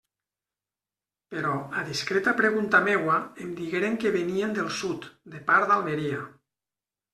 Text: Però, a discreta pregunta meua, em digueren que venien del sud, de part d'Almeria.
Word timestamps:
Però, 1.33 1.51
a 1.81 1.83
discreta 1.89 2.33
pregunta 2.39 2.81
meua, 2.87 3.19
em 3.45 3.53
digueren 3.61 4.01
que 4.05 4.15
venien 4.17 4.59
del 4.59 4.75
sud, 4.81 5.09
de 5.37 5.45
part 5.53 5.73
d'Almeria. 5.73 6.27